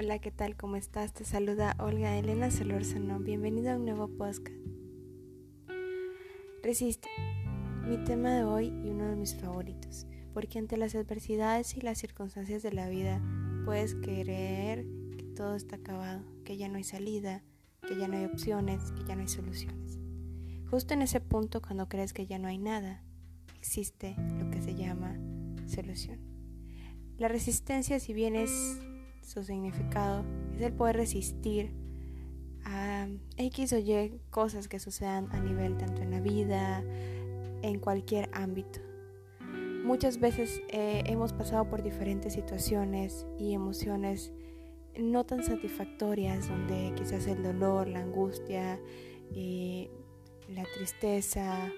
¿qué 0.00 0.30
tal? 0.32 0.56
¿Cómo 0.56 0.76
estás? 0.76 1.12
Te 1.12 1.24
saluda 1.24 1.76
Olga 1.78 2.16
Elena 2.16 2.50
Solórzano. 2.50 3.20
Bienvenido 3.20 3.70
a 3.70 3.76
un 3.76 3.84
nuevo 3.84 4.08
podcast. 4.08 4.56
Resiste. 6.62 7.08
Mi 7.86 8.02
tema 8.04 8.34
de 8.34 8.42
hoy 8.42 8.68
y 8.68 8.88
uno 8.88 9.06
de 9.06 9.14
mis 9.14 9.36
favoritos, 9.36 10.06
porque 10.32 10.58
ante 10.58 10.78
las 10.78 10.94
adversidades 10.94 11.76
y 11.76 11.82
las 11.82 11.98
circunstancias 11.98 12.62
de 12.62 12.72
la 12.72 12.88
vida 12.88 13.22
puedes 13.66 13.94
creer 13.94 14.86
que 15.18 15.22
todo 15.36 15.54
está 15.54 15.76
acabado, 15.76 16.24
que 16.44 16.56
ya 16.56 16.68
no 16.68 16.78
hay 16.78 16.84
salida, 16.84 17.44
que 17.86 17.96
ya 17.96 18.08
no 18.08 18.16
hay 18.16 18.24
opciones, 18.24 18.92
que 18.92 19.04
ya 19.04 19.14
no 19.14 19.20
hay 19.20 19.28
soluciones. 19.28 19.98
Justo 20.70 20.94
en 20.94 21.02
ese 21.02 21.20
punto, 21.20 21.60
cuando 21.60 21.90
crees 21.90 22.14
que 22.14 22.26
ya 22.26 22.38
no 22.38 22.48
hay 22.48 22.58
nada, 22.58 23.04
existe 23.58 24.16
lo 24.38 24.50
que 24.50 24.62
se 24.62 24.74
llama 24.74 25.20
solución. 25.66 26.18
La 27.18 27.28
resistencia, 27.28 28.00
si 28.00 28.14
bien 28.14 28.34
es 28.34 28.80
su 29.30 29.44
significado 29.44 30.24
es 30.56 30.62
el 30.62 30.72
poder 30.72 30.96
resistir 30.96 31.72
a 32.64 33.06
X 33.36 33.72
o 33.72 33.78
Y 33.78 34.20
cosas 34.30 34.66
que 34.66 34.80
sucedan 34.80 35.28
a 35.30 35.38
nivel 35.38 35.78
tanto 35.78 36.02
en 36.02 36.10
la 36.10 36.20
vida, 36.20 36.82
en 37.62 37.78
cualquier 37.78 38.28
ámbito. 38.32 38.80
Muchas 39.84 40.18
veces 40.18 40.60
eh, 40.68 41.04
hemos 41.06 41.32
pasado 41.32 41.70
por 41.70 41.82
diferentes 41.84 42.32
situaciones 42.32 43.24
y 43.38 43.54
emociones 43.54 44.32
no 44.98 45.24
tan 45.24 45.44
satisfactorias, 45.44 46.48
donde 46.48 46.92
quizás 46.96 47.28
el 47.28 47.44
dolor, 47.44 47.86
la 47.86 48.00
angustia, 48.00 48.80
eh, 49.32 49.88
la 50.48 50.64
tristeza, 50.74 51.70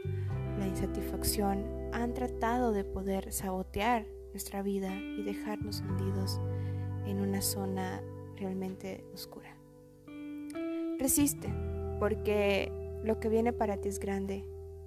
la 0.58 0.66
insatisfacción 0.66 1.66
han 1.92 2.14
tratado 2.14 2.72
de 2.72 2.84
poder 2.84 3.30
sabotear 3.30 4.06
nuestra 4.32 4.62
vida 4.62 4.94
y 4.96 5.22
dejarnos 5.22 5.82
hundidos 5.82 6.40
en 7.06 7.20
una 7.20 7.42
zona 7.42 8.02
realmente 8.36 9.04
oscura. 9.12 9.56
Resiste, 10.98 11.52
porque 11.98 12.72
lo 13.04 13.18
que 13.18 13.28
viene 13.28 13.52
para 13.52 13.76
ti 13.76 13.88
es 13.88 13.98
grande, 13.98 14.46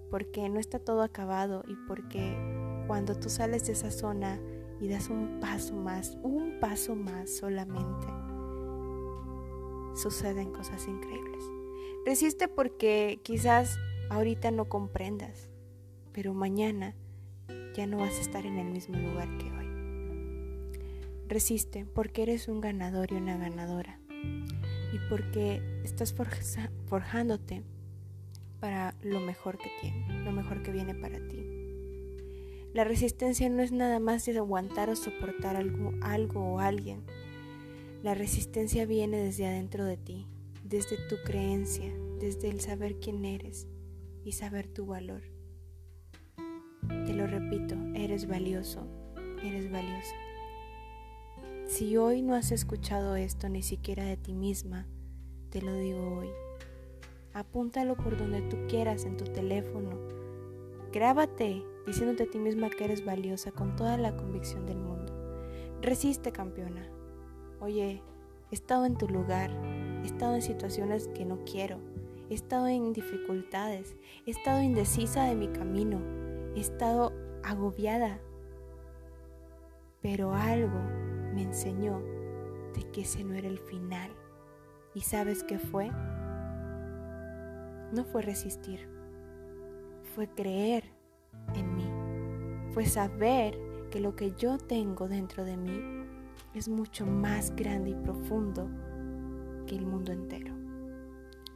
porque 0.09 0.47
no 0.49 0.59
está 0.59 0.79
todo 0.79 1.01
acabado 1.01 1.63
y 1.67 1.75
porque 1.87 2.37
cuando 2.87 3.15
tú 3.15 3.29
sales 3.29 3.65
de 3.65 3.73
esa 3.73 3.91
zona 3.91 4.39
y 4.79 4.87
das 4.87 5.09
un 5.09 5.39
paso 5.39 5.75
más, 5.75 6.17
un 6.23 6.59
paso 6.59 6.95
más 6.95 7.29
solamente, 7.29 8.07
suceden 9.95 10.51
cosas 10.51 10.87
increíbles. 10.87 11.43
Resiste 12.05 12.47
porque 12.47 13.19
quizás 13.23 13.77
ahorita 14.09 14.51
no 14.51 14.65
comprendas, 14.65 15.49
pero 16.11 16.33
mañana 16.33 16.95
ya 17.73 17.87
no 17.87 17.97
vas 17.97 18.17
a 18.17 18.21
estar 18.21 18.45
en 18.45 18.57
el 18.57 18.67
mismo 18.67 18.97
lugar 18.97 19.27
que 19.37 19.51
hoy. 19.51 19.64
Resiste 21.27 21.85
porque 21.85 22.23
eres 22.23 22.47
un 22.47 22.61
ganador 22.61 23.11
y 23.11 23.15
una 23.15 23.37
ganadora. 23.37 23.99
Y 24.93 25.09
porque 25.09 25.61
estás 25.83 26.13
forjándote 26.87 27.63
para 28.59 28.95
lo 29.01 29.19
mejor 29.19 29.57
que 29.57 29.69
tiene, 29.81 30.23
lo 30.23 30.31
mejor 30.31 30.61
que 30.63 30.71
viene 30.71 30.95
para 30.95 31.19
ti. 31.27 31.45
La 32.73 32.83
resistencia 32.83 33.49
no 33.49 33.61
es 33.61 33.71
nada 33.71 33.99
más 33.99 34.25
de 34.25 34.37
aguantar 34.37 34.89
o 34.89 34.95
soportar 34.95 35.55
algo, 35.55 35.93
algo 36.01 36.41
o 36.41 36.59
alguien. 36.59 37.03
La 38.03 38.13
resistencia 38.13 38.85
viene 38.85 39.17
desde 39.17 39.47
adentro 39.47 39.85
de 39.85 39.97
ti, 39.97 40.27
desde 40.63 40.97
tu 41.07 41.15
creencia, 41.25 41.91
desde 42.19 42.49
el 42.49 42.61
saber 42.61 42.99
quién 42.99 43.23
eres 43.25 43.67
y 44.23 44.33
saber 44.33 44.67
tu 44.67 44.85
valor. 44.85 45.23
Te 46.87 47.13
lo 47.13 47.27
repito, 47.27 47.75
eres 47.93 48.27
valioso, 48.27 48.87
eres 49.41 49.71
valiosa. 49.71 50.24
Si 51.67 51.97
hoy 51.97 52.21
no 52.21 52.35
has 52.35 52.51
escuchado 52.51 53.15
esto 53.15 53.49
ni 53.49 53.63
siquiera 53.63 54.03
de 54.03 54.17
ti 54.17 54.33
misma, 54.33 54.85
te 55.49 55.63
lo 55.63 55.73
digo 55.73 56.19
hoy. 56.19 56.29
Apúntalo 57.33 57.97
por 57.97 58.17
donde 58.17 58.43
tú 58.43 58.57
quieras 58.69 59.03
en 59.03 59.17
tu 59.17 59.25
teléfono. 59.25 59.89
Grábate 60.93 61.63
diciéndote 61.87 62.23
a 62.23 62.29
ti 62.29 62.37
misma 62.37 62.69
que 62.69 62.85
eres 62.85 63.03
valiosa 63.03 63.51
con 63.51 63.75
toda 63.75 63.97
la 63.97 64.15
convicción 64.15 64.67
del 64.67 64.77
mundo. 64.77 65.11
Resiste, 65.81 66.31
campeona. 66.31 66.87
Oye, 67.59 68.03
he 68.51 68.55
estado 68.55 68.85
en 68.85 68.95
tu 68.95 69.09
lugar, 69.09 69.49
he 70.03 70.05
estado 70.05 70.35
en 70.35 70.43
situaciones 70.43 71.07
que 71.09 71.25
no 71.25 71.43
quiero, 71.45 71.79
he 72.29 72.35
estado 72.35 72.67
en 72.67 72.93
dificultades, 72.93 73.95
he 74.27 74.31
estado 74.31 74.61
indecisa 74.61 75.23
de 75.23 75.35
mi 75.35 75.47
camino, 75.47 75.99
he 76.55 76.59
estado 76.59 77.11
agobiada. 77.43 78.19
Pero 80.01 80.35
algo 80.35 80.79
me 81.35 81.43
enseñó 81.43 82.01
de 82.73 82.89
que 82.91 83.01
ese 83.01 83.23
no 83.23 83.33
era 83.33 83.47
el 83.47 83.59
final. 83.59 84.09
¿Y 84.93 85.01
sabes 85.01 85.43
qué 85.43 85.59
fue? 85.59 85.91
No 87.91 88.05
fue 88.05 88.21
resistir, 88.21 88.89
fue 90.15 90.27
creer 90.29 90.85
en 91.53 91.75
mí, 91.75 92.71
fue 92.73 92.85
saber 92.85 93.59
que 93.91 93.99
lo 93.99 94.15
que 94.15 94.31
yo 94.31 94.57
tengo 94.57 95.07
dentro 95.09 95.43
de 95.43 95.57
mí 95.57 95.81
es 96.53 96.69
mucho 96.69 97.05
más 97.05 97.53
grande 97.55 97.91
y 97.91 97.95
profundo 97.95 98.69
que 99.67 99.75
el 99.75 99.85
mundo 99.85 100.13
entero. 100.13 100.53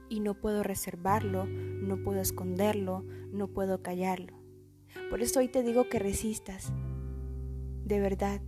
Y 0.09 0.19
no 0.19 0.33
puedo 0.33 0.61
reservarlo, 0.61 1.45
no 1.45 2.03
puedo 2.03 2.19
esconderlo, 2.19 3.05
no 3.31 3.47
puedo 3.47 3.81
callarlo. 3.81 4.37
Por 5.09 5.21
eso 5.21 5.39
hoy 5.39 5.47
te 5.47 5.63
digo 5.63 5.87
que 5.87 5.99
resistas. 5.99 6.73
De 7.85 7.99
verdad, 7.99 8.41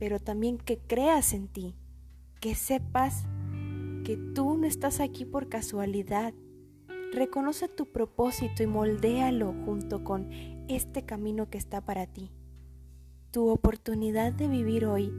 pero 0.00 0.18
también 0.18 0.56
que 0.56 0.78
creas 0.78 1.34
en 1.34 1.46
ti, 1.46 1.76
que 2.40 2.54
sepas 2.54 3.26
que 4.02 4.16
tú 4.34 4.56
no 4.56 4.66
estás 4.66 4.98
aquí 4.98 5.26
por 5.26 5.50
casualidad. 5.50 6.32
Reconoce 7.12 7.68
tu 7.68 7.84
propósito 7.92 8.62
y 8.62 8.66
moldéalo 8.66 9.52
junto 9.66 10.02
con 10.02 10.30
este 10.68 11.04
camino 11.04 11.50
que 11.50 11.58
está 11.58 11.82
para 11.82 12.06
ti. 12.06 12.32
Tu 13.30 13.46
oportunidad 13.46 14.32
de 14.32 14.48
vivir 14.48 14.86
hoy 14.86 15.12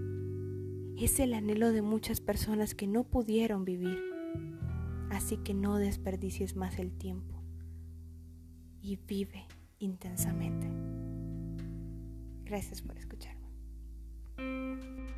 es 0.97 1.19
el 1.19 1.35
anhelo 1.35 1.71
de 1.71 1.83
muchas 1.83 2.19
personas 2.19 2.73
que 2.73 2.87
no 2.87 3.03
pudieron 3.03 3.63
vivir. 3.65 3.99
Así 5.11 5.37
que 5.37 5.53
no 5.53 5.77
desperdicies 5.77 6.55
más 6.55 6.79
el 6.79 6.91
tiempo 6.91 7.39
y 8.81 8.95
vive 8.95 9.45
intensamente. 9.77 10.67
Gracias 12.45 12.81
por 12.81 12.97
escuchar. 12.97 13.40
Música 14.41 15.10